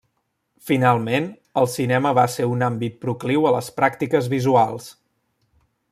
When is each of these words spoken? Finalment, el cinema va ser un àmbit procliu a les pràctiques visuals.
Finalment, 0.69 1.27
el 1.61 1.69
cinema 1.73 2.13
va 2.21 2.25
ser 2.37 2.47
un 2.53 2.67
àmbit 2.69 2.97
procliu 3.07 3.45
a 3.51 3.53
les 3.59 3.69
pràctiques 3.79 4.31
visuals. 4.35 4.93